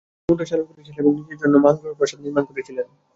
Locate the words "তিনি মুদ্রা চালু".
0.19-0.63